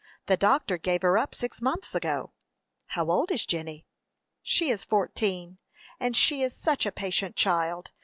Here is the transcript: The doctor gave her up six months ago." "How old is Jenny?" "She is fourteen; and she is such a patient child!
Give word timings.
The 0.25 0.35
doctor 0.35 0.79
gave 0.79 1.03
her 1.03 1.15
up 1.19 1.35
six 1.35 1.61
months 1.61 1.93
ago." 1.93 2.31
"How 2.87 3.07
old 3.11 3.29
is 3.29 3.45
Jenny?" 3.45 3.85
"She 4.41 4.71
is 4.71 4.83
fourteen; 4.83 5.59
and 5.99 6.17
she 6.17 6.41
is 6.41 6.55
such 6.57 6.87
a 6.87 6.91
patient 6.91 7.35
child! 7.35 7.91